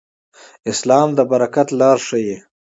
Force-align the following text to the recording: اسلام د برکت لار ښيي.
اسلام 0.71 1.07
د 1.17 1.19
برکت 1.31 1.67
لار 1.79 1.97
ښيي. 2.07 2.37